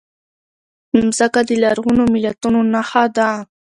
مځکه 1.05 1.39
د 1.49 1.51
لرغونو 1.63 2.03
ملتونو 2.13 2.59
نښه 2.73 3.03
ده. 3.15 3.29